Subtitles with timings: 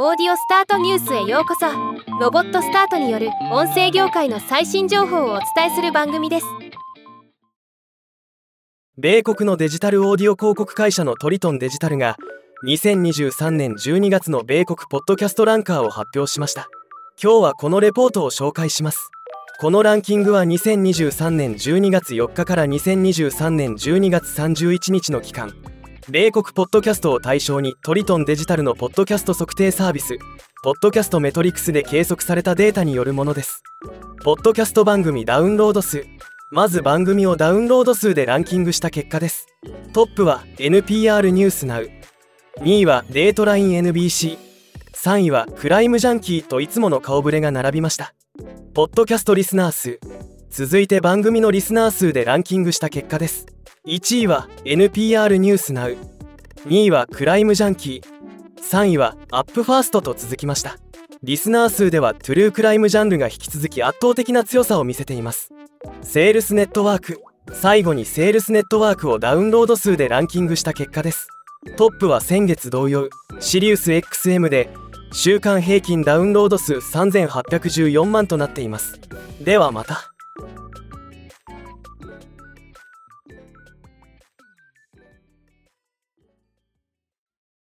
[0.00, 1.66] オーディオスタートニュースへようこそ。
[2.20, 6.46] ロボットスタートによる音声業界の最新情報をお伝えする番組です。
[8.96, 12.16] 米国のデジタルオーディオ広告会社のトリトンデジタルが
[12.64, 16.68] 2023年12月の米国ポッドキャストランカーを発表しました。
[17.20, 19.10] 今日はこのレポートを紹介します。
[19.58, 25.52] このランキングは2023年12月4日から2023年12月31日の期間。
[26.10, 30.16] 米国ポッドキャストを対象にトリトンデジタルのポッドキャスト測定サービス
[30.64, 33.62] ポッドキャストメトリクスで計測されたデータによるものです。
[34.24, 36.06] ポッドキャスト番組ダウンロード数
[36.50, 39.48] まず番組をダウンロード数でランキングした結果です。
[39.92, 41.90] トップは NPR ニュースナウ
[42.60, 48.14] 2位はデートライン NBC3 位はクライムジャンキーといつもの顔ぶれが並びました。
[48.72, 50.00] ポッドキャストリスナー数。
[50.48, 53.57] 続いて番組のリスナー数でランキングした結果です。
[53.88, 55.96] 1位は NPR News Now。
[56.66, 58.62] 2位は Crime Junkie。
[58.62, 60.76] 3位は Up First と続きました。
[61.22, 65.54] リスナー数では true crime ジャンルが引き続き圧倒的な強さを見せています。
[66.02, 67.22] セールスネットワーク。
[67.54, 71.26] 最後にセールスネットワークをダウンロード数でランキングした結果です。
[71.78, 73.08] トップは先月同様。
[73.40, 74.68] シリウス XM で
[75.14, 79.00] 週間平均ダウンロード数3814万となっています。
[79.40, 80.12] ではまた。